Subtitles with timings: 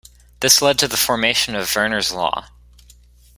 [0.39, 2.47] This led to the formation of Verner's Law.